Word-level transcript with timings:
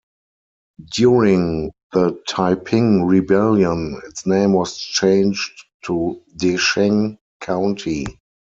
During 0.93 1.73
the 1.93 2.19
Taiping 2.27 3.03
Rebellion 3.05 4.01
its 4.07 4.25
name 4.25 4.51
was 4.53 4.75
changed 4.75 5.51
to 5.83 6.19
DeSheng 6.37 7.19
county. 7.39 8.07